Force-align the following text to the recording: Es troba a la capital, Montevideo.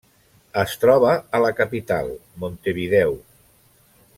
Es 0.61 0.71
troba 0.83 1.11
a 1.39 1.41
la 1.45 1.51
capital, 1.59 2.09
Montevideo. 2.45 3.17